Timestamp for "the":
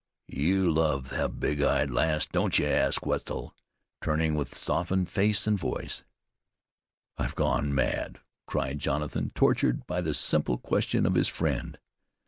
1.09-1.29, 10.01-10.15